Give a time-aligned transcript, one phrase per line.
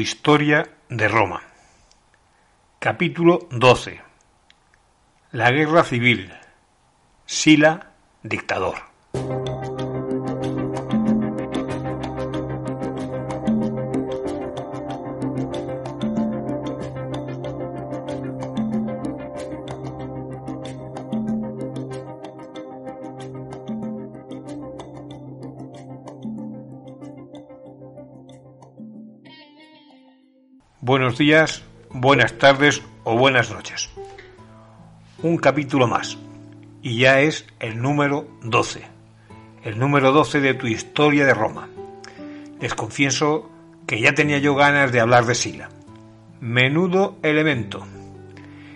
[0.00, 1.42] historia de Roma.
[2.78, 4.00] Capítulo 12.
[5.32, 6.32] La guerra civil.
[7.26, 7.92] Sila,
[8.22, 8.76] dictador.
[31.08, 33.88] Buenos días, buenas tardes o buenas noches.
[35.22, 36.18] Un capítulo más.
[36.82, 38.82] Y ya es el número 12.
[39.64, 41.70] El número 12 de tu historia de Roma.
[42.60, 43.50] Les confieso
[43.86, 45.70] que ya tenía yo ganas de hablar de Sila.
[46.42, 47.86] Menudo elemento.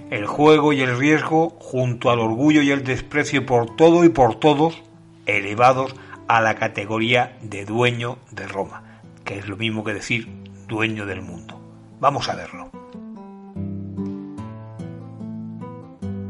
[0.09, 4.37] El juego y el riesgo junto al orgullo y el desprecio por todo y por
[4.37, 4.83] todos
[5.27, 5.95] elevados
[6.29, 10.29] a la categoría de dueño de Roma, que es lo mismo que decir
[10.67, 11.62] dueño del mundo.
[12.03, 12.69] Vamos a verlo.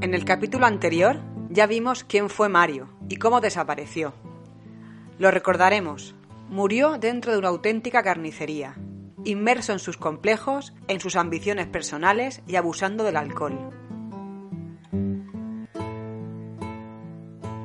[0.02, 4.12] En el capítulo anterior ya vimos quién fue Mario y cómo desapareció.
[5.18, 6.14] Lo recordaremos.
[6.50, 8.74] Murió dentro de una auténtica carnicería,
[9.24, 13.70] inmerso en sus complejos, en sus ambiciones personales y abusando del alcohol.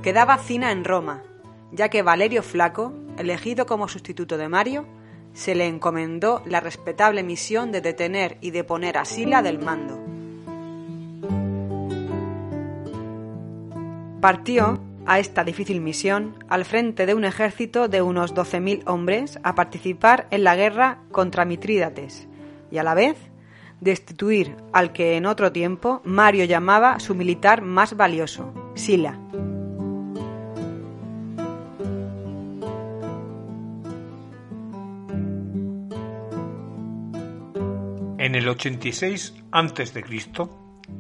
[0.02, 1.24] Quedaba Cina en Roma,
[1.74, 4.86] ya que Valerio Flaco, elegido como sustituto de Mario,
[5.38, 10.00] se le encomendó la respetable misión de detener y deponer a Sila del mando.
[14.20, 19.54] Partió a esta difícil misión al frente de un ejército de unos 12.000 hombres a
[19.54, 22.28] participar en la guerra contra Mitrídates
[22.72, 23.16] y a la vez
[23.80, 29.20] destituir al que en otro tiempo Mario llamaba su militar más valioso, Sila.
[38.28, 40.04] En el 86 a.C.,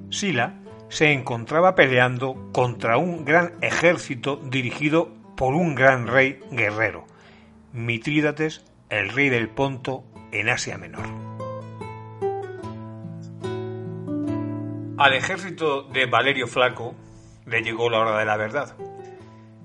[0.09, 7.05] Sila se encontraba peleando contra un gran ejército dirigido por un gran rey guerrero,
[7.73, 11.05] Mitrídates, el rey del Ponto, en Asia Menor.
[14.97, 16.95] Al ejército de Valerio Flaco
[17.45, 18.77] le llegó la hora de la verdad.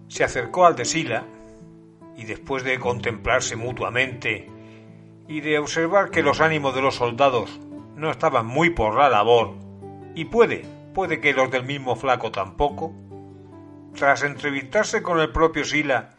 [0.09, 1.27] Se acercó al de Sila
[2.17, 4.51] y después de contemplarse mutuamente
[5.29, 7.61] y de observar que los ánimos de los soldados
[7.97, 9.55] no estaban muy por la labor,
[10.15, 12.93] y puede, puede que los del mismo flaco tampoco,
[13.95, 16.11] tras entrevistarse con el propio Sila,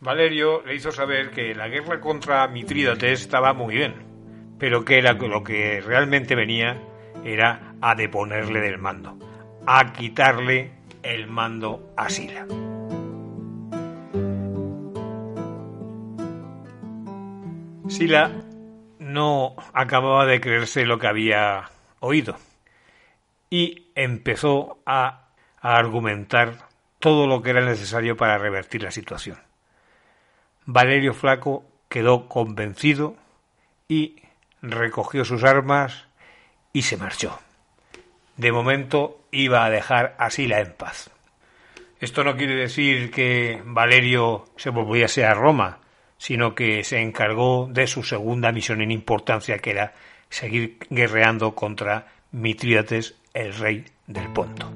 [0.00, 3.94] Valerio le hizo saber que la guerra contra Mitrídates estaba muy bien,
[4.58, 6.80] pero que era lo que realmente venía
[7.24, 9.18] era a deponerle del mando,
[9.66, 12.46] a quitarle el mando a Sila.
[17.88, 18.30] Sila
[19.12, 22.36] no acababa de creerse lo que había oído
[23.52, 25.18] y empezó a,
[25.60, 26.54] argumentar
[26.98, 29.38] todo lo que era necesario para revertir la situación.
[30.64, 33.14] Valerio Flaco quedó convencido
[33.86, 34.22] y
[34.60, 36.06] recogió sus armas
[36.72, 37.38] y se marchó.
[38.36, 41.10] De momento iba a dejar a Sila en paz.
[42.00, 45.78] Esto no quiere decir que Valerio se volviese a Roma,
[46.22, 49.92] sino que se encargó de su segunda misión en importancia, que era
[50.30, 54.70] seguir guerreando contra Mitrídates, el rey del Ponto.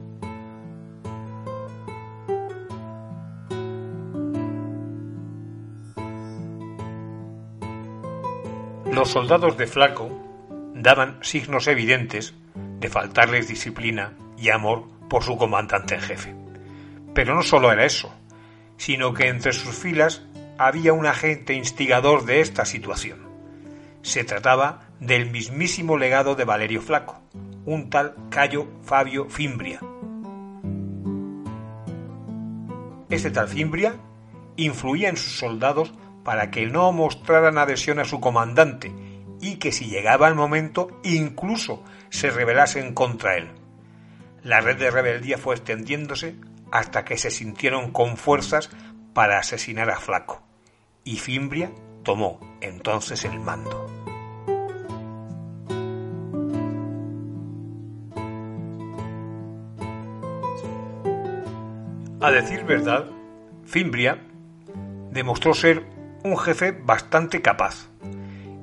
[8.90, 10.10] Los soldados de Flaco
[10.74, 12.34] daban signos evidentes
[12.80, 16.34] de faltarles disciplina y amor por su comandante en jefe.
[17.14, 18.12] Pero no solo era eso,
[18.78, 20.26] sino que entre sus filas
[20.58, 23.20] había un agente instigador de esta situación.
[24.02, 27.20] Se trataba del mismísimo legado de Valerio Flaco,
[27.64, 29.80] un tal Cayo Fabio Fimbria.
[33.10, 33.96] Este tal Fimbria
[34.56, 35.92] influía en sus soldados
[36.24, 38.92] para que no mostraran adhesión a su comandante
[39.40, 43.50] y que si llegaba el momento incluso se rebelasen contra él.
[44.42, 46.36] La red de rebeldía fue extendiéndose
[46.72, 48.70] hasta que se sintieron con fuerzas
[49.12, 50.45] para asesinar a Flaco
[51.06, 51.70] y Fimbria
[52.02, 53.86] tomó entonces el mando.
[62.20, 63.06] A decir verdad,
[63.64, 64.18] Fimbria
[65.12, 65.86] demostró ser
[66.24, 67.88] un jefe bastante capaz,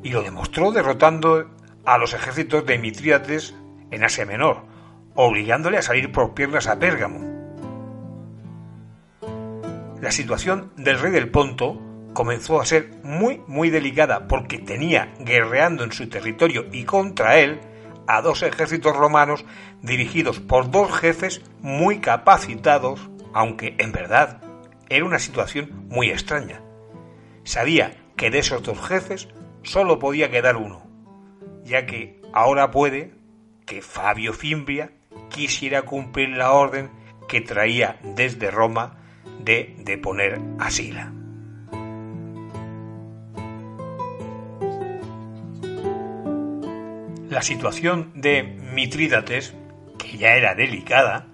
[0.04, 1.50] y lo demostró derrotando
[1.86, 3.56] a los ejércitos de Mitrídates
[3.90, 4.66] en Asia Menor,
[5.16, 7.22] obligándole a salir por piernas a Pérgamo.
[10.02, 15.84] La situación del rey del Ponto comenzó a ser muy, muy delicada porque tenía guerreando
[15.84, 17.60] en su territorio y contra él
[18.08, 19.46] a dos ejércitos romanos
[19.82, 24.42] dirigidos por dos jefes muy capacitados, aunque en verdad
[24.90, 26.62] era una situación muy extraña.
[27.44, 29.28] Sabía que de esos dos jefes
[29.64, 30.86] solo podía quedar uno,
[31.64, 33.14] ya que ahora puede
[33.66, 34.92] que Fabio Fimbria
[35.30, 36.92] quisiera cumplir la orden
[37.28, 38.98] que traía desde Roma
[39.40, 41.23] de deponer a Sila.
[47.34, 49.56] La situación de Mitrídates,
[49.98, 51.26] que ya era delicada,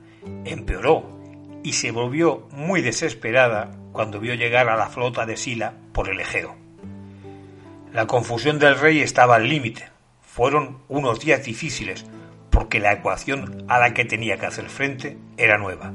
[0.45, 1.19] empeoró
[1.61, 6.21] y se volvió muy desesperada cuando vio llegar a la flota de Sila por el
[6.21, 6.55] Egeo.
[7.91, 9.89] La confusión del rey estaba al límite.
[10.21, 12.05] Fueron unos días difíciles
[12.49, 15.91] porque la ecuación a la que tenía que hacer frente era nueva.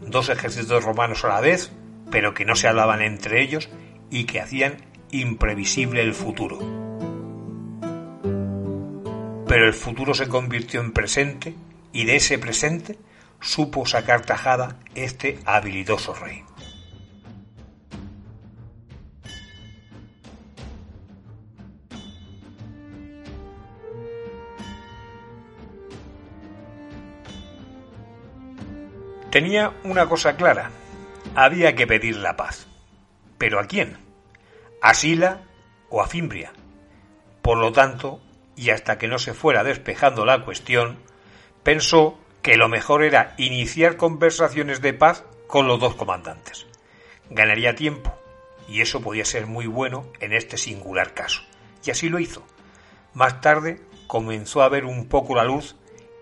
[0.00, 1.72] Dos ejércitos romanos a la vez,
[2.10, 3.68] pero que no se hablaban entre ellos
[4.10, 4.78] y que hacían
[5.10, 6.85] imprevisible el futuro.
[9.48, 11.54] Pero el futuro se convirtió en presente
[11.92, 12.98] y de ese presente
[13.40, 16.44] supo sacar tajada este habilidoso rey.
[29.30, 30.70] Tenía una cosa clara.
[31.34, 32.66] Había que pedir la paz.
[33.36, 33.98] ¿Pero a quién?
[34.80, 35.42] ¿A Sila
[35.90, 36.52] o a Fimbria?
[37.42, 38.22] Por lo tanto,
[38.56, 40.98] y hasta que no se fuera despejando la cuestión,
[41.62, 46.66] pensó que lo mejor era iniciar conversaciones de paz con los dos comandantes.
[47.30, 48.12] Ganaría tiempo,
[48.68, 51.42] y eso podía ser muy bueno en este singular caso.
[51.84, 52.44] Y así lo hizo.
[53.14, 55.76] Más tarde comenzó a ver un poco la luz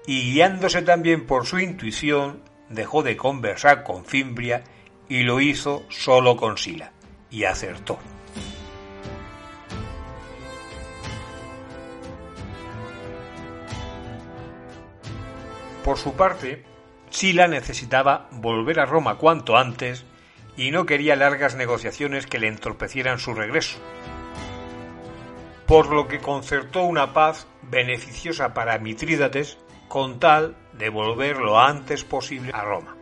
[0.06, 4.64] y guiándose también por su intuición, dejó de conversar con Fimbria
[5.08, 6.92] y lo hizo solo con Sila,
[7.31, 7.98] y acertó.
[15.84, 16.64] Por su parte,
[17.10, 20.06] Sila necesitaba volver a Roma cuanto antes
[20.56, 23.78] y no quería largas negociaciones que le entorpecieran su regreso.
[25.66, 29.58] Por lo que concertó una paz beneficiosa para Mitrídates
[29.88, 32.96] con tal de volver lo antes posible a Roma.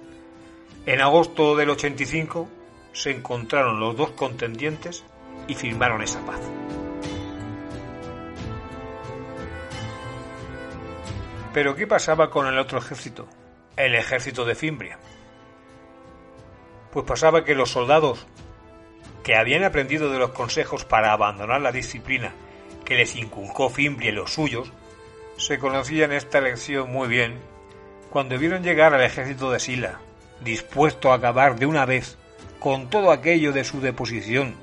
[0.84, 2.48] En agosto del 85
[2.92, 5.04] se encontraron los dos contendientes
[5.46, 6.40] y firmaron esa paz.
[11.52, 13.28] Pero ¿qué pasaba con el otro ejército?
[13.76, 14.98] El ejército de Fimbria.
[16.92, 18.26] Pues pasaba que los soldados
[19.22, 22.32] que habían aprendido de los consejos para abandonar la disciplina
[22.84, 24.72] que les inculcó Fimbria y los suyos,
[25.36, 27.38] se conocían esta lección muy bien
[28.10, 30.00] cuando vieron llegar al ejército de Sila,
[30.42, 32.18] dispuesto a acabar de una vez
[32.58, 34.54] con todo aquello de su deposición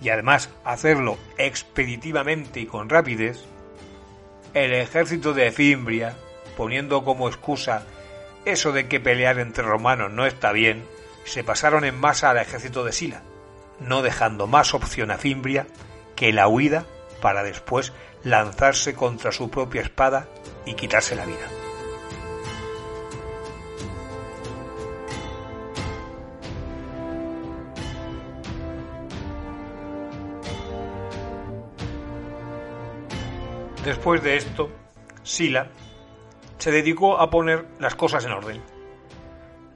[0.00, 3.44] y además hacerlo expeditivamente y con rapidez,
[4.56, 6.14] el ejército de Fimbria,
[6.56, 7.84] poniendo como excusa
[8.46, 10.82] eso de que pelear entre romanos no está bien,
[11.24, 13.20] se pasaron en masa al ejército de Sila,
[13.80, 15.66] no dejando más opción a Fimbria
[16.14, 16.86] que la huida
[17.20, 17.92] para después
[18.24, 20.26] lanzarse contra su propia espada
[20.64, 21.65] y quitarse la vida.
[33.86, 34.68] Después de esto,
[35.22, 35.68] Sila
[36.58, 38.60] se dedicó a poner las cosas en orden.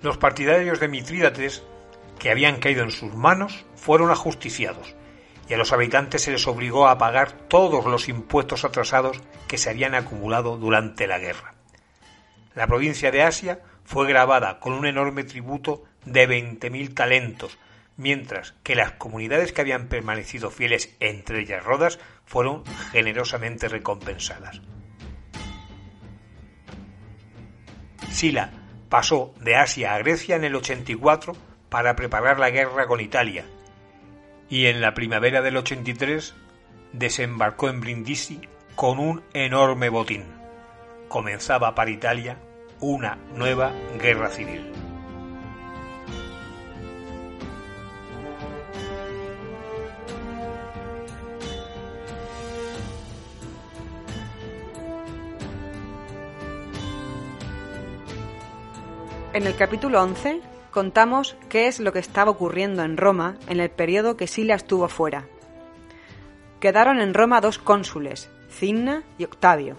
[0.02, 1.62] Los partidarios de Mitrídates,
[2.18, 4.96] que habían caído en sus manos, fueron ajusticiados,
[5.48, 9.70] y a los habitantes se les obligó a pagar todos los impuestos atrasados que se
[9.70, 11.54] habían acumulado durante la guerra.
[12.56, 17.58] La provincia de Asia fue grabada con un enorme tributo de 20.000 talentos,
[18.00, 24.62] mientras que las comunidades que habían permanecido fieles entre ellas Rodas fueron generosamente recompensadas.
[28.10, 28.50] Sila
[28.88, 31.36] pasó de Asia a Grecia en el 84
[31.68, 33.44] para preparar la guerra con Italia
[34.48, 36.34] y en la primavera del 83
[36.92, 38.40] desembarcó en Brindisi
[38.74, 40.24] con un enorme botín.
[41.08, 42.38] Comenzaba para Italia
[42.80, 44.79] una nueva guerra civil.
[59.32, 60.40] En el capítulo 11
[60.72, 64.88] contamos qué es lo que estaba ocurriendo en Roma en el periodo que Sila estuvo
[64.88, 65.28] fuera.
[66.58, 69.76] Quedaron en Roma dos cónsules, Cinna y Octavio,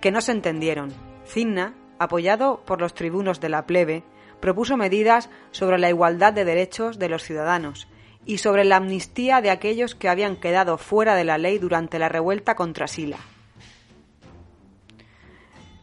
[0.00, 0.92] que no se entendieron.
[1.26, 4.04] Cinna, apoyado por los tribunos de la plebe,
[4.38, 7.88] propuso medidas sobre la igualdad de derechos de los ciudadanos
[8.26, 12.08] y sobre la amnistía de aquellos que habían quedado fuera de la ley durante la
[12.08, 13.18] revuelta contra Sila.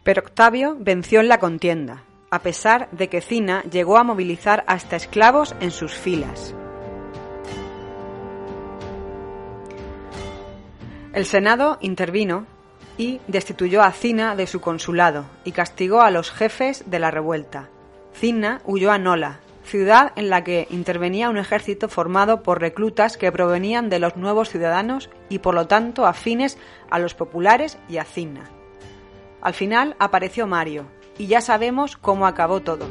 [0.06, 2.04] Pero Octavio venció en la contienda,
[2.36, 6.54] a pesar de que Cina llegó a movilizar hasta esclavos en sus filas.
[11.13, 12.46] El Senado intervino
[12.98, 17.70] y destituyó a Cina de su consulado y castigó a los jefes de la revuelta.
[18.13, 23.32] Cina huyó a Nola, ciudad en la que intervenía un ejército formado por reclutas que
[23.32, 26.58] provenían de los nuevos ciudadanos y por lo tanto afines
[26.89, 28.44] a los populares y a Cina.
[29.42, 30.88] Al final apareció Mario,
[31.18, 32.88] y ya sabemos cómo acabó todo.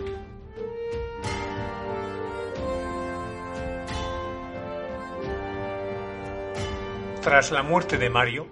[7.23, 8.47] Tras la muerte de Mario,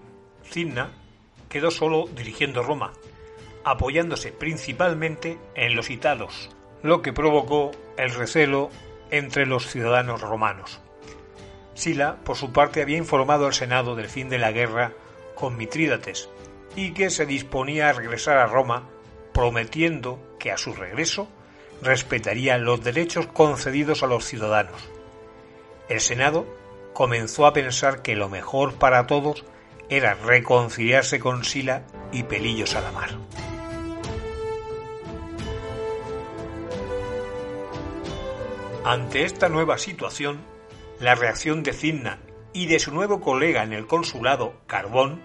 [0.45, 0.93] Cinna
[1.50, 2.93] quedó solo dirigiendo Roma,
[3.64, 6.49] apoyándose principalmente en los italos,
[6.83, 8.71] lo que provocó el recelo
[9.11, 10.81] entre los ciudadanos romanos.
[11.75, 14.93] Sila, por su parte, había informado al Senado del fin de la guerra
[15.35, 16.31] con Mitrídates
[16.75, 18.88] y que se disponía a regresar a Roma,
[19.32, 21.28] prometiendo que a su regreso
[21.82, 24.80] respetaría los derechos concedidos a los ciudadanos.
[25.88, 26.46] El Senado
[26.92, 29.44] comenzó a pensar que lo mejor para todos
[29.88, 33.10] era reconciliarse con Sila y Pelillos a la mar.
[38.84, 40.40] Ante esta nueva situación,
[40.98, 42.18] la reacción de Cinna
[42.52, 45.20] y de su nuevo colega en el consulado, Carbón,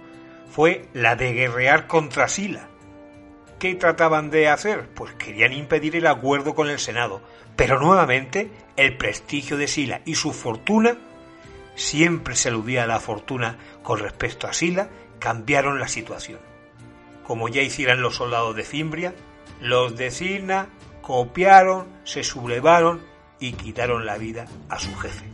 [0.50, 2.70] fue la de guerrear contra Sila.
[3.60, 4.88] ¿Qué trataban de hacer?
[4.90, 7.22] Pues querían impedir el acuerdo con el Senado,
[7.56, 10.98] pero nuevamente el prestigio de Sila y su fortuna,
[11.74, 16.40] siempre se aludía a la fortuna con respecto a Sila, cambiaron la situación.
[17.24, 19.16] Como ya hicieran los soldados de Cimbria,
[19.60, 20.70] los de Sina
[21.02, 23.02] copiaron, se sublevaron
[23.40, 25.26] y quitaron la vida a su jefe.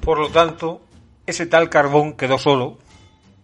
[0.00, 0.80] Por lo tanto,
[1.26, 2.78] ese tal Carbón quedó solo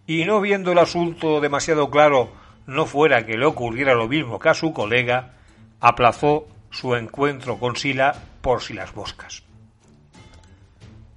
[0.07, 2.31] y no viendo el asunto demasiado claro,
[2.67, 5.33] no fuera que le ocurriera lo mismo que a su colega,
[5.79, 9.43] aplazó su encuentro con Sila por si las moscas.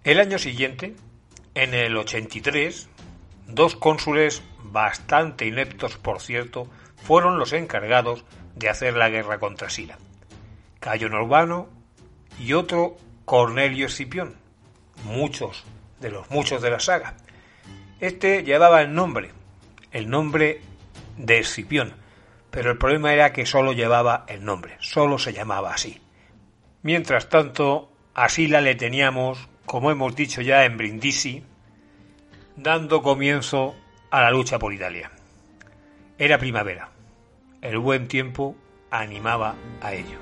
[0.04, 0.94] El año siguiente,
[1.54, 2.88] en el 83,
[3.46, 9.98] dos cónsules, bastante ineptos por cierto, fueron los encargados de hacer la guerra contra Sila.
[10.80, 11.68] Cayo Norbano
[12.38, 14.36] y otro Cornelio Escipión,
[15.04, 15.64] muchos
[16.00, 17.16] de los muchos de la saga.
[18.00, 19.32] Este llevaba el nombre,
[19.90, 20.60] el nombre
[21.16, 21.94] de Escipión,
[22.48, 26.00] pero el problema era que solo llevaba el nombre, solo se llamaba así.
[26.82, 31.42] Mientras tanto, a Sila le teníamos, como hemos dicho ya en Brindisi,
[32.54, 33.74] dando comienzo
[34.12, 35.10] a la lucha por Italia.
[36.18, 36.90] Era primavera.
[37.62, 38.54] El buen tiempo
[38.92, 40.18] animaba a ello.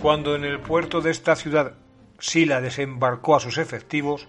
[0.00, 1.74] Cuando en el puerto de esta ciudad
[2.22, 4.28] Sila desembarcó a sus efectivos,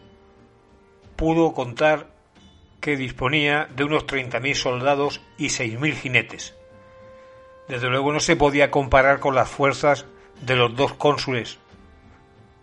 [1.15, 2.07] pudo contar
[2.81, 6.55] que disponía de unos 30.000 soldados y 6.000 jinetes.
[7.67, 10.07] Desde luego no se podía comparar con las fuerzas
[10.41, 11.59] de los dos cónsules.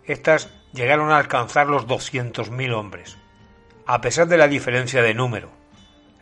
[0.04, 3.16] Estas llegaron a alcanzar los 200.000 hombres.
[3.86, 5.52] A pesar de la diferencia de número,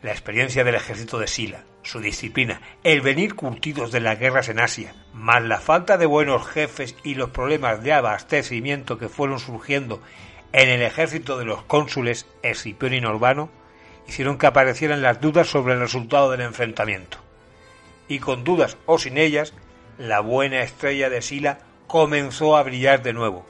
[0.03, 4.61] la experiencia del ejército de Sila, su disciplina, el venir curtidos de las guerras en
[4.61, 10.02] Asia, más la falta de buenos jefes y los problemas de abastecimiento que fueron surgiendo
[10.52, 13.50] en el ejército de los cónsules Escipión y Norbano,
[14.06, 17.18] hicieron que aparecieran las dudas sobre el resultado del enfrentamiento.
[18.08, 19.52] Y con dudas o sin ellas,
[19.99, 23.47] la buena estrella de Sila comenzó a brillar de nuevo.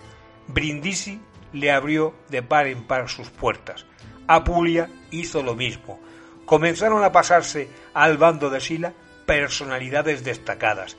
[0.49, 1.20] Brindisi
[1.52, 3.87] le abrió de par en par sus puertas.
[4.26, 6.00] Apulia hizo lo mismo
[6.49, 8.95] comenzaron a pasarse al bando de Sila
[9.26, 10.97] personalidades destacadas,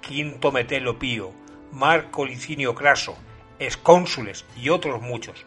[0.00, 1.32] Quinto Metelo Pío,
[1.70, 3.14] Marco Licinio Craso,
[3.58, 5.44] excónsules y otros muchos.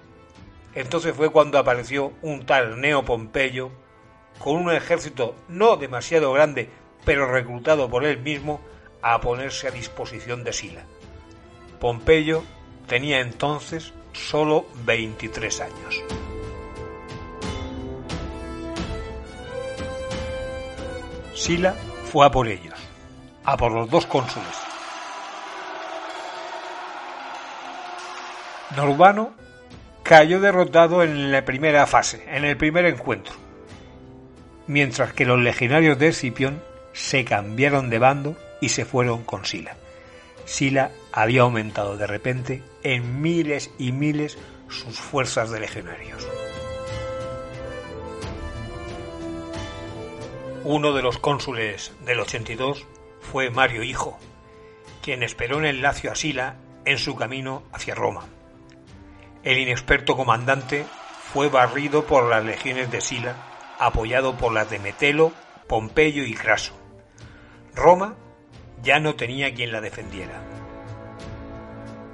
[0.75, 3.72] Entonces fue cuando apareció un tal Neo Pompeyo,
[4.38, 6.70] con un ejército no demasiado grande,
[7.03, 8.62] pero reclutado por él mismo,
[9.01, 10.86] a ponerse a disposición de Sila.
[11.79, 12.44] Pompeyo
[12.86, 16.03] tenía entonces solo 23 años.
[21.39, 21.74] Sila
[22.12, 22.77] fue a por ellos,
[23.46, 24.50] a por los dos cónsules.
[28.75, 29.31] Norbano
[30.03, 33.36] cayó derrotado en la primera fase, en el primer encuentro,
[34.67, 39.77] mientras que los legionarios de Escipión se cambiaron de bando y se fueron con Sila.
[40.43, 46.27] Sila había aumentado de repente en miles y miles sus fuerzas de legionarios.
[50.66, 52.86] Uno de los cónsules del 82
[53.22, 54.20] fue Mario Hijo,
[55.01, 58.25] quien esperó en el Lacio a Sila en su camino hacia Roma.
[59.44, 60.86] El inexperto comandante
[61.32, 63.38] fue barrido por las legiones de Sila,
[63.80, 65.32] apoyado por las de Metelo,
[65.68, 66.74] Pompeyo y Craso.
[67.74, 68.18] Roma
[68.84, 70.42] ya no tenía quien la defendiera.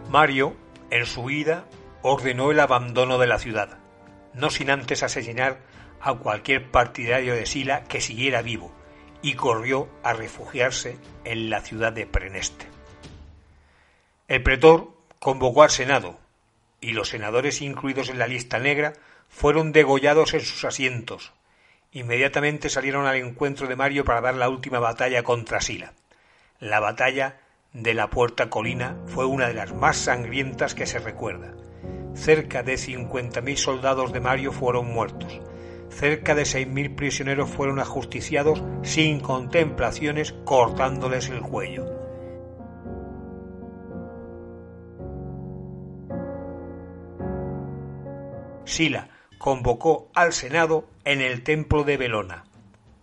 [0.08, 0.56] Mario,
[0.92, 1.66] en su huida,
[2.04, 3.80] ordenó el abandono de la ciudad,
[4.36, 5.62] no sin antes asesinar
[6.02, 8.74] a cualquier partidario de Sila que siguiera vivo,
[9.22, 12.68] y corrió a refugiarse en la ciudad de Preneste.
[14.28, 16.20] El pretor convocó al Senado,
[16.82, 18.94] y los senadores incluidos en la lista negra
[19.30, 21.34] fueron degollados en sus asientos.
[21.92, 25.94] Inmediatamente salieron al encuentro de Mario para dar la última batalla contra Sila.
[26.60, 27.40] La batalla
[27.74, 31.54] de la Puerta Colina fue una de las más sangrientas que se recuerda.
[32.14, 35.42] Cerca de 50.000 soldados de Mario fueron muertos.
[35.90, 41.86] Cerca de 6.000 prisioneros fueron ajusticiados sin contemplaciones cortándoles el cuello.
[48.66, 52.46] Sila convocó al Senado en el templo de Belona,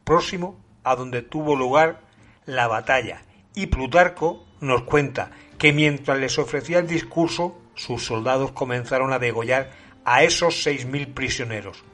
[0.05, 2.01] próximo a donde tuvo lugar
[2.45, 3.23] la batalla,
[3.55, 9.71] y Plutarco nos cuenta que mientras les ofrecía el discurso, sus soldados comenzaron a degollar
[10.05, 11.85] a esos seis mil prisioneros.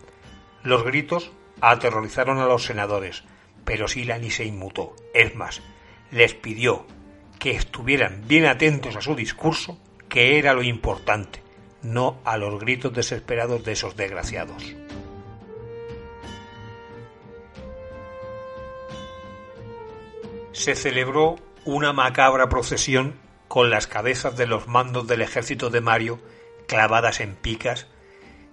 [0.68, 1.30] Los gritos
[1.62, 3.24] aterrorizaron a los senadores,
[3.64, 4.94] pero Sila ni se inmutó.
[5.14, 5.62] Es más,
[6.10, 6.84] les pidió
[7.38, 9.78] que estuvieran bien atentos a su discurso,
[10.10, 11.42] que era lo importante,
[11.80, 14.62] no a los gritos desesperados de esos desgraciados.
[20.52, 23.14] Se celebró una macabra procesión
[23.48, 26.20] con las cabezas de los mandos del ejército de Mario
[26.66, 27.86] clavadas en picas,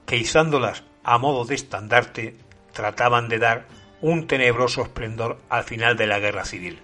[0.05, 2.35] que izándolas a modo de estandarte
[2.73, 3.67] trataban de dar
[4.01, 6.81] un tenebroso esplendor al final de la guerra civil.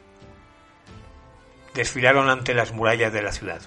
[1.73, 3.61] Desfilaron ante las murallas de la ciudad.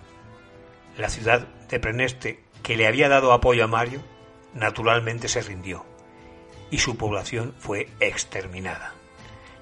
[0.97, 4.01] La ciudad de Preneste que le había dado apoyo a Mario,
[4.55, 5.85] naturalmente se rindió
[6.71, 8.95] y su población fue exterminada.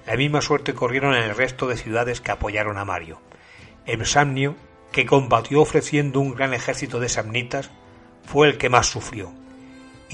[0.07, 3.21] La misma suerte corrieron en el resto de ciudades que apoyaron a Mario.
[3.85, 4.55] El Samnio,
[4.91, 7.71] que combatió ofreciendo un gran ejército de samnitas,
[8.25, 9.33] fue el que más sufrió,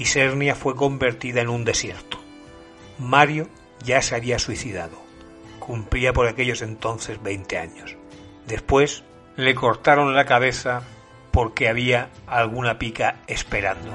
[0.00, 2.18] y Sernia fue convertida en un desierto.
[2.98, 3.48] Mario
[3.84, 4.96] ya se había suicidado.
[5.58, 7.96] Cumplía por aquellos entonces veinte años.
[8.46, 9.04] Después
[9.36, 10.82] le cortaron la cabeza
[11.32, 13.90] porque había alguna pica esperando.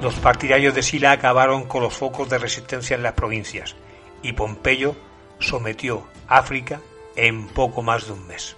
[0.00, 3.74] Los partidarios de Sila acabaron con los focos de resistencia en las provincias
[4.22, 4.94] y Pompeyo
[5.40, 6.80] sometió África
[7.16, 8.56] en poco más de un mes.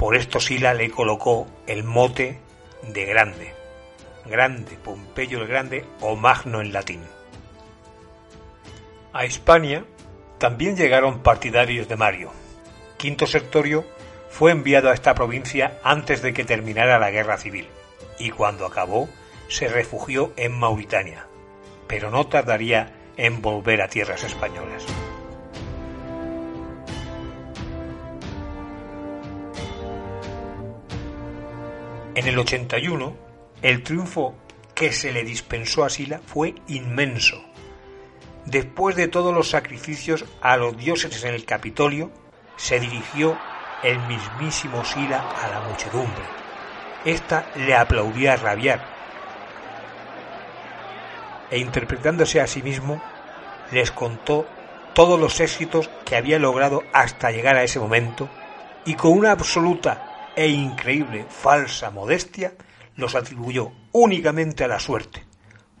[0.00, 2.38] Por esto Sila le colocó el mote
[2.88, 3.52] de grande,
[4.24, 7.02] grande, Pompeyo el Grande o Magno en latín.
[9.12, 9.84] A Hispania
[10.38, 12.32] también llegaron partidarios de Mario.
[12.96, 13.84] Quinto Sectorio
[14.30, 17.68] fue enviado a esta provincia antes de que terminara la guerra civil,
[18.18, 19.06] y cuando acabó
[19.48, 21.26] se refugió en Mauritania,
[21.86, 24.86] pero no tardaría en volver a tierras españolas.
[32.14, 33.16] En el 81,
[33.62, 34.34] el triunfo
[34.74, 37.44] que se le dispensó a Sila fue inmenso
[38.46, 42.10] Después de todos los sacrificios a los dioses en el Capitolio,
[42.56, 43.38] se dirigió
[43.82, 46.24] el mismísimo Sila a la muchedumbre.
[47.04, 48.84] Esta le aplaudía a rabiar,
[51.50, 53.00] e interpretándose a sí mismo,
[53.72, 54.46] les contó
[54.94, 58.28] todos los éxitos que había logrado hasta llegar a ese momento,
[58.84, 60.09] y con una absoluta
[60.40, 62.54] e increíble falsa modestia
[62.96, 65.26] los atribuyó únicamente a la suerte,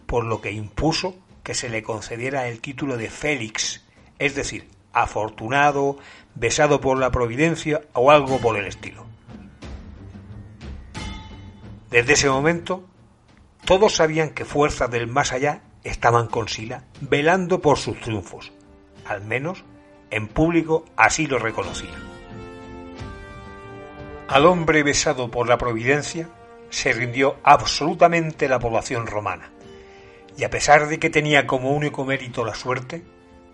[0.04, 3.86] por lo que impuso que se le concediera el título de Félix,
[4.18, 5.96] es decir, afortunado,
[6.34, 9.06] besado por la providencia o algo por el estilo.
[11.88, 12.84] Desde ese momento,
[13.64, 18.52] todos sabían que fuerzas del más allá estaban con Sila, velando por sus triunfos.
[19.06, 19.64] Al menos,
[20.10, 22.19] en público así lo reconocían.
[24.30, 26.28] Al hombre besado por la providencia
[26.68, 29.50] se rindió absolutamente la población romana
[30.36, 33.02] y a pesar de que tenía como único mérito la suerte,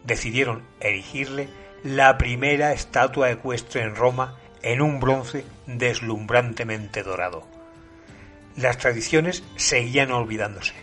[0.04, 1.48] decidieron erigirle
[1.82, 7.46] la primera estatua ecuestre en Roma en un bronce deslumbrantemente dorado.
[8.54, 10.74] Las tradiciones seguían olvidándose.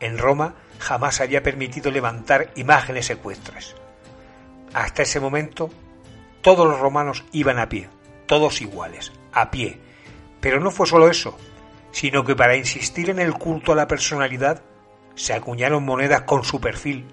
[0.00, 3.76] En Roma jamás había permitido levantar imágenes ecuestres.
[4.74, 5.70] Hasta ese momento,
[6.42, 7.88] todos los romanos iban a pie,
[8.26, 9.78] todos iguales, a pie.
[10.40, 11.36] Pero no fue solo eso,
[11.90, 14.62] sino que para insistir en el culto a la personalidad
[15.14, 17.06] se acuñaron monedas con su perfil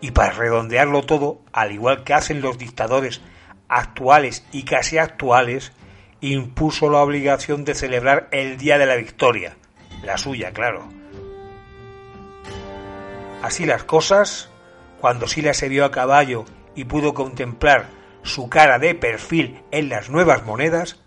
[0.00, 3.20] y para redondearlo todo, al igual que hacen los dictadores
[3.68, 5.72] actuales y casi actuales,
[6.20, 9.56] impuso la obligación de celebrar el Día de la Victoria,
[10.02, 10.88] la suya, claro.
[13.42, 14.50] Así las cosas,
[15.00, 17.86] cuando Sila se vio a caballo y pudo contemplar
[18.22, 20.99] su cara de perfil en las nuevas monedas,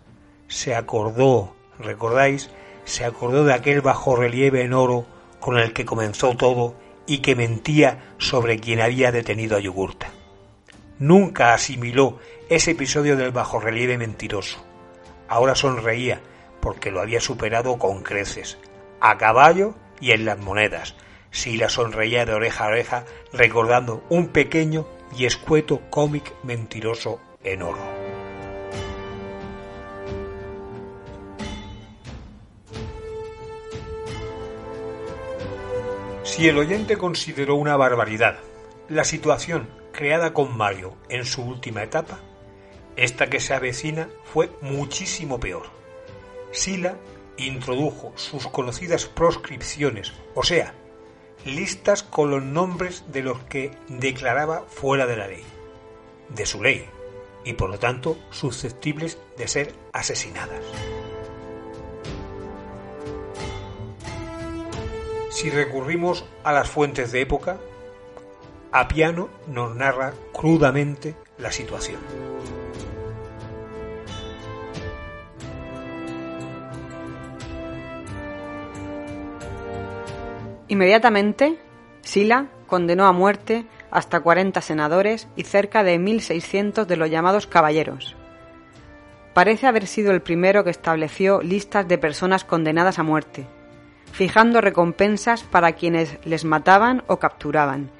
[0.48, 2.50] se acordó, recordáis,
[2.84, 5.06] se acordó de aquel bajo relieve en oro
[5.40, 6.74] con el que comenzó todo
[7.06, 10.08] y que mentía sobre quien había detenido a Yugurta.
[10.98, 14.64] Nunca asimiló ese episodio del bajo relieve mentiroso.
[15.28, 16.20] Ahora sonreía
[16.60, 18.58] porque lo había superado con creces,
[19.00, 20.94] a caballo y en las monedas.
[21.30, 27.93] Sila sonreía de oreja a oreja recordando un pequeño y escueto cómic mentiroso en oro.
[36.34, 38.40] Si el oyente consideró una barbaridad
[38.88, 42.18] la situación creada con Mario en su última etapa,
[42.96, 45.66] esta que se avecina fue muchísimo peor.
[46.50, 46.96] Sila
[47.36, 50.74] introdujo sus conocidas proscripciones, o sea,
[51.44, 55.44] listas con los nombres de los que declaraba fuera de la ley,
[56.30, 56.84] de su ley,
[57.44, 60.64] y por lo tanto susceptibles de ser asesinadas.
[65.44, 67.58] Si recurrimos a las fuentes de época,
[68.72, 72.00] Apiano nos narra crudamente la situación.
[80.68, 81.58] Inmediatamente,
[82.00, 88.16] Sila condenó a muerte hasta 40 senadores y cerca de 1.600 de los llamados caballeros.
[89.34, 93.46] Parece haber sido el primero que estableció listas de personas condenadas a muerte,
[94.14, 97.90] fijando recompensas para quienes les mataban o capturaban.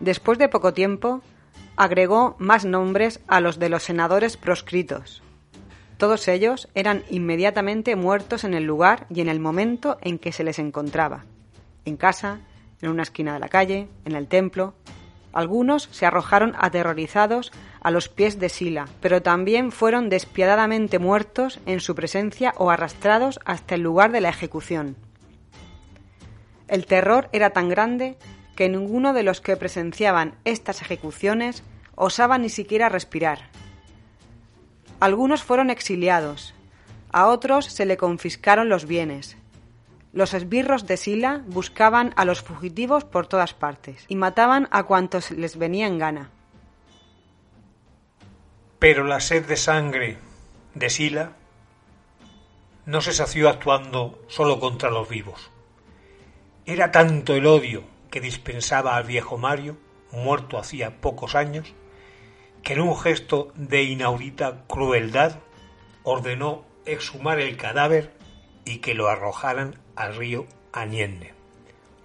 [0.00, 1.20] Después de poco tiempo,
[1.76, 5.22] agregó más nombres a los de los senadores proscritos,
[5.96, 10.44] todos ellos eran inmediatamente muertos en el lugar y en el momento en que se
[10.44, 11.24] les encontraba
[11.84, 12.40] en casa,
[12.80, 14.74] en una esquina de la calle, en el templo.
[15.32, 17.52] Algunos se arrojaron aterrorizados
[17.84, 23.38] a los pies de Sila, pero también fueron despiadadamente muertos en su presencia o arrastrados
[23.44, 24.96] hasta el lugar de la ejecución.
[26.66, 28.16] El terror era tan grande
[28.56, 31.62] que ninguno de los que presenciaban estas ejecuciones
[31.94, 33.50] osaba ni siquiera respirar.
[34.98, 36.54] Algunos fueron exiliados,
[37.12, 39.36] a otros se le confiscaron los bienes,
[40.14, 45.32] los esbirros de Sila buscaban a los fugitivos por todas partes y mataban a cuantos
[45.32, 46.30] les venía en gana.
[48.78, 50.18] Pero la sed de sangre
[50.74, 51.32] de Sila
[52.86, 55.50] no se sació actuando solo contra los vivos.
[56.66, 59.76] Era tanto el odio que dispensaba al viejo Mario,
[60.12, 61.74] muerto hacía pocos años,
[62.62, 65.40] que en un gesto de inaudita crueldad
[66.02, 68.12] ordenó exhumar el cadáver
[68.64, 71.34] y que lo arrojaran al río Anienne,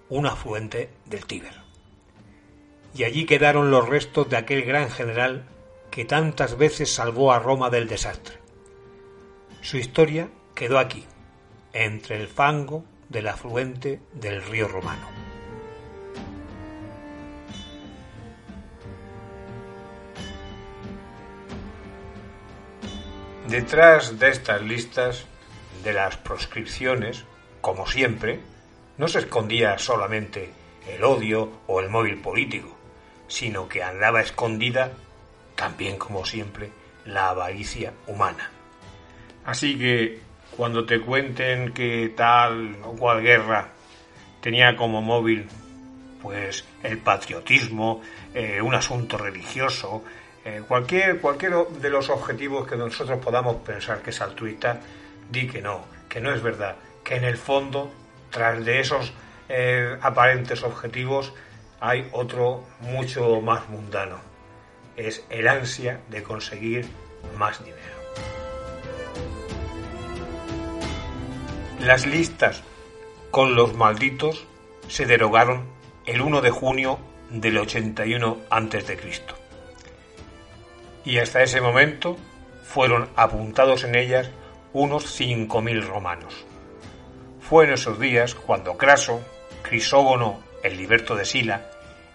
[0.08, 1.54] un afluente del Tíber.
[2.94, 5.46] Y allí quedaron los restos de aquel gran general
[5.90, 8.36] que tantas veces salvó a Roma del desastre.
[9.60, 11.04] Su historia quedó aquí,
[11.72, 15.08] entre el fango del afluente del río romano.
[23.48, 25.24] Detrás de estas listas
[25.82, 27.24] de las proscripciones,
[27.60, 28.38] como siempre,
[28.96, 30.52] no se escondía solamente
[30.86, 32.76] el odio o el móvil político,
[33.26, 34.92] sino que andaba escondida,
[35.60, 36.70] también como siempre,
[37.04, 38.50] la avaricia humana.
[39.44, 40.18] Así que
[40.56, 43.68] cuando te cuenten que tal o cual guerra
[44.40, 45.46] tenía como móvil
[46.22, 48.00] pues el patriotismo,
[48.32, 50.02] eh, un asunto religioso,
[50.46, 54.80] eh, cualquier, de los objetivos que nosotros podamos pensar que es altruista,
[55.30, 57.90] di que no, que no es verdad, que en el fondo,
[58.30, 59.12] tras de esos
[59.50, 61.34] eh, aparentes objetivos,
[61.80, 64.29] hay otro mucho más mundano.
[64.96, 66.86] Es el ansia de conseguir
[67.36, 68.00] más dinero.
[71.80, 72.62] Las listas
[73.30, 74.46] con los malditos
[74.88, 75.64] se derogaron
[76.04, 76.98] el 1 de junio
[77.30, 78.98] del 81 a.C.
[81.04, 82.16] Y hasta ese momento
[82.64, 84.30] fueron apuntados en ellas
[84.72, 86.44] unos 5.000 romanos.
[87.40, 89.20] Fue en esos días cuando Craso,
[89.62, 91.70] Crisógono, el liberto de Sila,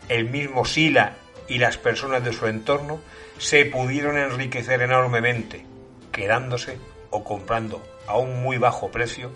[0.08, 3.02] el mismo Sila y las personas de su entorno
[3.38, 5.66] se pudieron enriquecer enormemente,
[6.12, 6.78] quedándose
[7.10, 9.32] o comprando a un muy bajo precio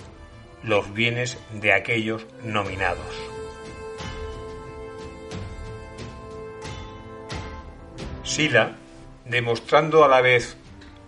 [0.63, 3.15] los bienes de aquellos nominados.
[8.23, 8.75] Sila,
[9.25, 10.57] demostrando a la vez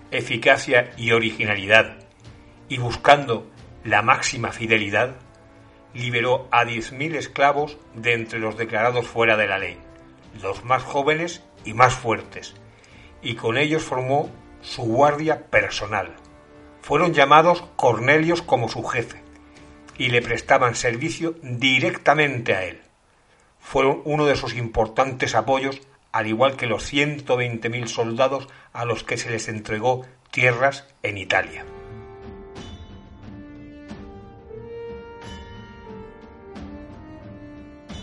[0.10, 1.98] eficacia y originalidad
[2.68, 3.50] y buscando
[3.84, 5.16] la máxima fidelidad,
[5.94, 9.78] liberó a 10.000 esclavos de entre los declarados fuera de la ley
[10.42, 12.56] los más jóvenes y más fuertes,
[13.22, 14.30] y con ellos formó
[14.62, 16.16] su guardia personal.
[16.82, 19.24] Fueron llamados Cornelios como su jefe,
[19.98, 22.82] y le prestaban servicio directamente a él.
[23.60, 29.18] Fueron uno de sus importantes apoyos, al igual que los 120.000 soldados a los que
[29.18, 31.66] se les entregó tierras en Italia.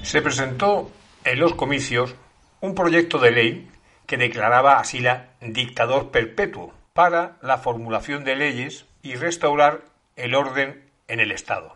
[0.02, 0.90] Se presentó
[1.28, 2.14] en los comicios
[2.62, 3.70] un proyecto de ley
[4.06, 9.82] que declaraba a Sila dictador perpetuo para la formulación de leyes y restaurar
[10.16, 11.74] el orden en el Estado.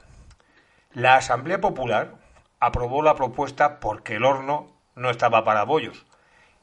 [0.94, 2.14] La Asamblea Popular
[2.60, 6.06] aprobó la propuesta porque el horno no estaba para bollos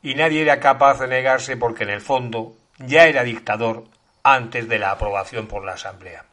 [0.01, 3.83] y nadie era capaz de negarse porque en el fondo ya era dictador
[4.23, 6.25] antes de la aprobación por la Asamblea.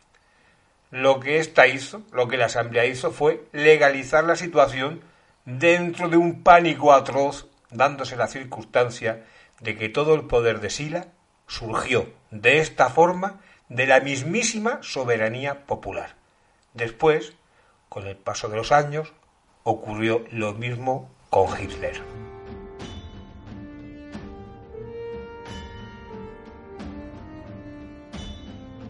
[0.91, 5.03] Lo que ésta hizo, lo que la Asamblea hizo fue legalizar la situación
[5.47, 9.25] dentro de un pánico atroz, dándose la circunstancia
[9.61, 11.07] de que todo el poder de Sila
[11.47, 16.17] surgió de esta forma de la mismísima soberanía popular.
[16.75, 17.33] Después,
[17.89, 19.13] con el paso de los años,
[19.63, 22.03] ocurrió lo mismo con Hitler.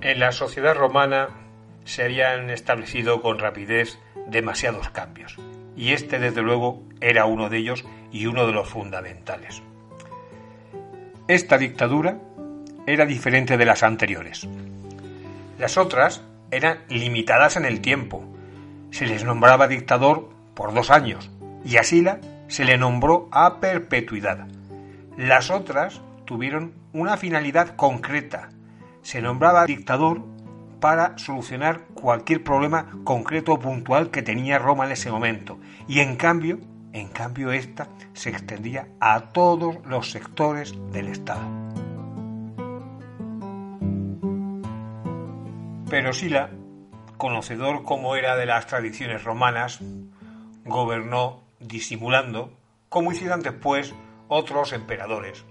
[0.01, 1.29] En la sociedad romana
[1.85, 5.37] se habían establecido con rapidez demasiados cambios,
[5.77, 9.63] y este desde luego era uno de ellos y uno de los fundamentales.
[11.29, 12.19] Esta dictadura
[12.87, 14.49] era diferente de las anteriores.
[15.59, 18.25] Las otras eran limitadas en el tiempo.
[18.91, 21.31] Se les nombraba dictador por dos años
[21.65, 24.47] y a Sila se le nombró a perpetuidad.
[25.17, 28.51] Las otras tuvieron una finalidad concreta.
[29.03, 30.23] Se nombraba dictador
[30.87, 35.59] para solucionar cualquier problema concreto o puntual que tenía Roma en ese momento.
[35.89, 36.61] Y en cambio,
[36.93, 41.43] en cambio esta se extendía a todos los sectores del Estado.
[45.91, 46.51] Pero Sila,
[47.17, 49.81] conocedor como era de las tradiciones romanas,
[50.65, 52.57] gobernó disimulando,
[52.89, 53.93] como hicieron después
[54.29, 55.45] otros emperadores.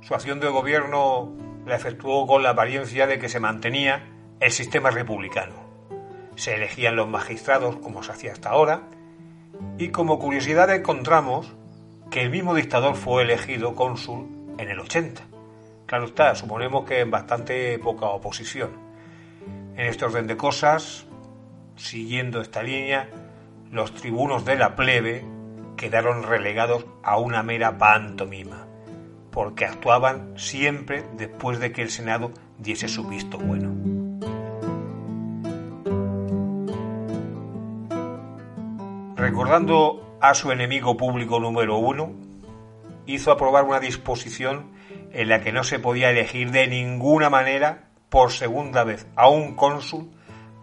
[0.00, 1.32] Su acción de gobierno
[1.66, 4.11] la efectuó con la apariencia de que se mantenía
[4.42, 5.54] el sistema republicano.
[6.34, 8.88] Se elegían los magistrados como se hacía hasta ahora,
[9.78, 11.54] y como curiosidad encontramos
[12.10, 15.22] que el mismo dictador fue elegido cónsul en el 80.
[15.86, 18.70] Claro está, suponemos que en bastante poca oposición.
[19.76, 21.06] En este orden de cosas,
[21.76, 23.08] siguiendo esta línea,
[23.70, 25.24] los tribunos de la plebe
[25.76, 28.66] quedaron relegados a una mera pantomima,
[29.30, 33.91] porque actuaban siempre después de que el Senado diese su visto bueno.
[39.22, 42.10] Recordando a su enemigo público número uno,
[43.06, 44.72] hizo aprobar una disposición
[45.12, 49.54] en la que no se podía elegir de ninguna manera por segunda vez a un
[49.54, 50.10] cónsul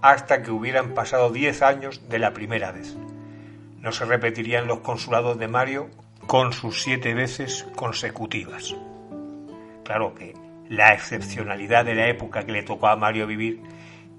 [0.01, 2.97] hasta que hubieran pasado diez años de la primera vez.
[3.77, 5.89] No se repetirían los consulados de Mario
[6.27, 8.75] con sus siete veces consecutivas.
[9.85, 10.33] Claro que
[10.67, 13.61] la excepcionalidad de la época que le tocó a Mario vivir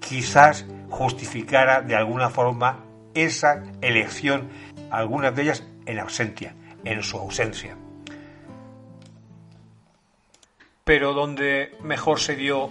[0.01, 4.49] quizás justificara de alguna forma esa elección,
[4.91, 7.77] algunas de ellas en ausencia, en su ausencia.
[10.85, 12.71] Pero donde mejor se dio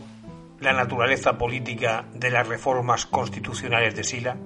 [0.59, 4.37] la naturaleza política de las reformas constitucionales de Sila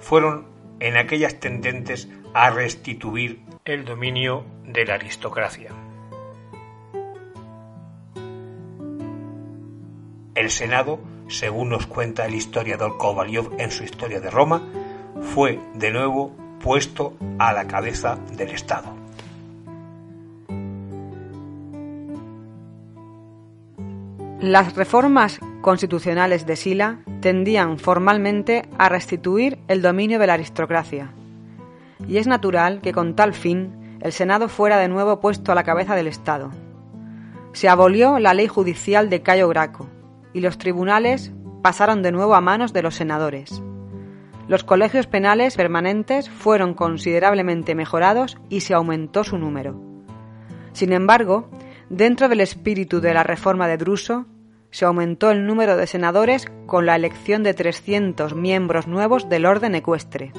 [0.00, 0.46] fueron
[0.80, 5.70] en aquellas tendentes a restituir el dominio de la aristocracia.
[10.34, 14.62] El Senado, según nos cuenta el historiador Kovalyov en su Historia de Roma,
[15.20, 19.00] fue de nuevo puesto a la cabeza del Estado.
[24.40, 31.12] Las reformas constitucionales de Sila tendían formalmente a restituir el dominio de la aristocracia,
[32.08, 35.64] y es natural que con tal fin el Senado fuera de nuevo puesto a la
[35.64, 36.50] cabeza del Estado.
[37.52, 39.88] Se abolió la ley judicial de Cayo Graco,
[40.32, 43.62] y los tribunales pasaron de nuevo a manos de los senadores.
[44.50, 49.80] Los colegios penales permanentes fueron considerablemente mejorados y se aumentó su número.
[50.72, 51.48] Sin embargo,
[51.88, 54.26] Dentro del espíritu de la reforma de Druso,
[54.70, 59.74] se aumentó el número de senadores con la elección de 300 miembros nuevos del orden
[59.76, 60.32] ecuestre.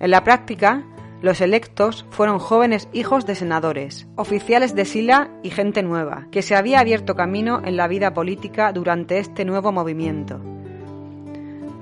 [0.00, 0.84] En la práctica,
[1.20, 6.54] Los electos fueron jóvenes hijos de senadores, oficiales de Sila y gente nueva, que se
[6.54, 10.53] había abierto camino en la vida política durante este nuevo movimiento.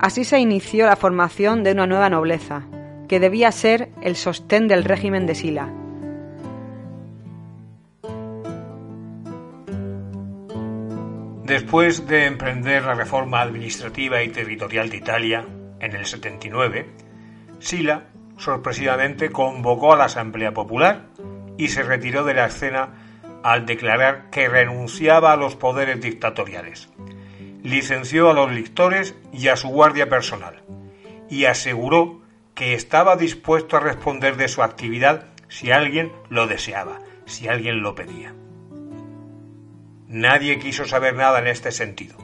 [0.03, 2.63] Así se inició la formación de una nueva nobleza,
[3.07, 5.71] que debía ser el sostén del régimen de Sila.
[11.45, 15.45] Después de emprender la reforma administrativa y territorial de Italia
[15.79, 16.85] en el 79,
[17.59, 21.05] Sila sorpresivamente convocó a la Asamblea Popular
[21.57, 22.89] y se retiró de la escena
[23.41, 26.89] al declarar que renunciaba a los poderes dictatoriales.
[27.63, 30.63] Licenció a los lictores y a su guardia personal
[31.29, 32.21] y aseguró
[32.53, 37.95] que estaba dispuesto a responder de su actividad si alguien lo deseaba, si alguien lo
[37.95, 38.35] pedía.
[40.07, 42.17] Nadie quiso saber nada en este sentido,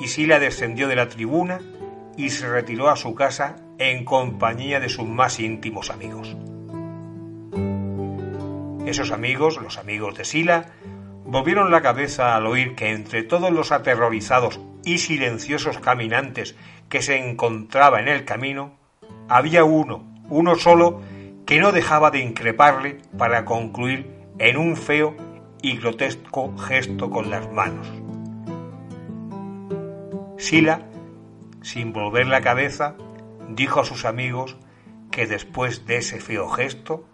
[0.00, 1.60] y Sila descendió de la tribuna
[2.16, 6.34] y se retiró a su casa en compañía de sus más íntimos amigos.
[8.86, 10.70] Esos amigos, los amigos de Sila,
[11.26, 14.58] volvieron la cabeza al oír que entre todos los aterrorizados
[14.88, 16.56] y silenciosos caminantes
[16.88, 18.78] que se encontraba en el camino,
[19.28, 21.02] había uno, uno solo,
[21.44, 25.14] que no dejaba de increparle para concluir en un feo
[25.60, 27.86] y grotesco gesto con las manos.
[30.38, 30.86] Sila,
[31.62, 32.96] sin volver la cabeza,
[33.48, 34.56] dijo a sus amigos
[35.10, 37.04] que después de ese feo gesto,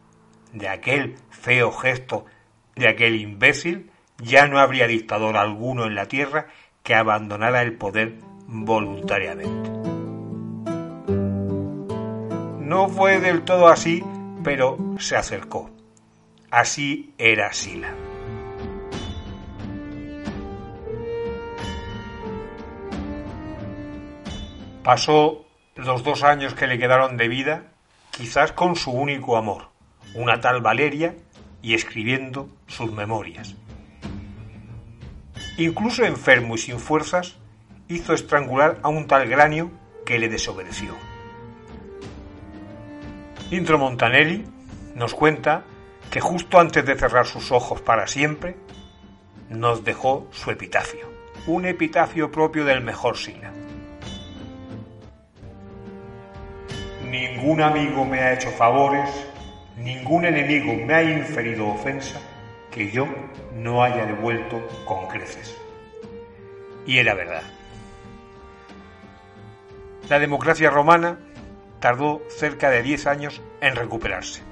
[0.52, 2.26] de aquel feo gesto
[2.76, 6.48] de aquel imbécil, ya no habría dictador alguno en la tierra
[6.84, 9.70] que abandonara el poder voluntariamente.
[12.60, 14.04] No fue del todo así,
[14.44, 15.70] pero se acercó.
[16.50, 17.94] Así era Sila.
[24.84, 27.72] Pasó los dos años que le quedaron de vida,
[28.10, 29.70] quizás con su único amor,
[30.14, 31.14] una tal Valeria,
[31.62, 33.56] y escribiendo sus memorias.
[35.56, 37.36] Incluso enfermo y sin fuerzas,
[37.86, 39.70] hizo estrangular a un tal Granio
[40.04, 40.94] que le desobedeció.
[43.52, 44.44] Intro Montanelli
[44.96, 45.62] nos cuenta
[46.10, 48.56] que justo antes de cerrar sus ojos para siempre,
[49.48, 51.08] nos dejó su epitafio,
[51.46, 53.52] un epitafio propio del mejor Sila.
[57.08, 59.08] Ningún amigo me ha hecho favores,
[59.76, 62.18] ningún enemigo me ha inferido ofensa
[62.74, 63.06] que yo
[63.54, 65.56] no haya devuelto con creces.
[66.86, 67.44] Y era verdad.
[70.08, 71.18] La democracia romana
[71.80, 74.42] tardó cerca de 10 años en recuperarse.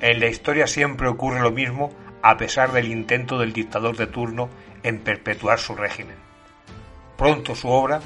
[0.00, 4.48] En la historia siempre ocurre lo mismo a pesar del intento del dictador de turno
[4.82, 6.16] en perpetuar su régimen.
[7.16, 8.00] Pronto su obra,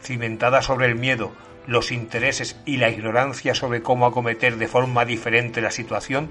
[0.00, 1.32] cimentada sobre el miedo
[1.66, 6.30] los intereses y la ignorancia sobre cómo acometer de forma diferente la situación,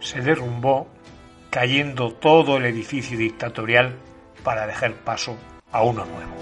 [0.00, 0.88] se derrumbó,
[1.56, 3.96] cayendo todo el edificio dictatorial
[4.44, 5.38] para dejar paso
[5.72, 6.36] a uno nuevo.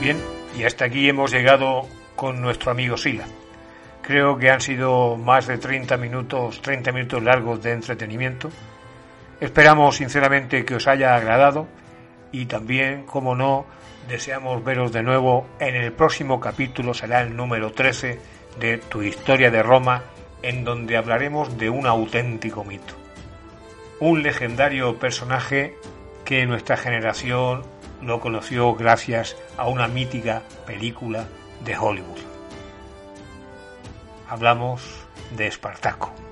[0.00, 0.16] Bien,
[0.56, 3.26] y hasta aquí hemos llegado con nuestro amigo Sila.
[4.00, 8.48] Creo que han sido más de 30 minutos, 30 minutos largos de entretenimiento.
[9.38, 11.68] Esperamos sinceramente que os haya agradado
[12.32, 13.66] y también, como no,
[14.08, 18.18] deseamos veros de nuevo en el próximo capítulo, será el número 13
[18.58, 20.04] de Tu historia de Roma,
[20.42, 22.94] en donde hablaremos de un auténtico mito.
[24.00, 25.76] Un legendario personaje
[26.24, 27.64] que nuestra generación
[28.02, 31.26] lo conoció gracias a una mítica película
[31.64, 32.38] de Hollywood
[34.28, 34.82] hablamos
[35.36, 36.27] de Espartaco.